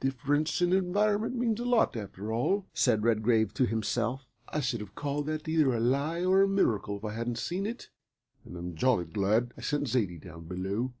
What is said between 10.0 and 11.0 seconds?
down below."